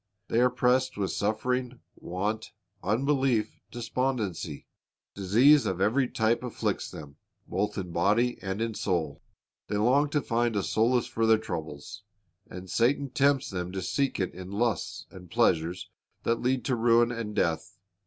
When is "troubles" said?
11.37-12.01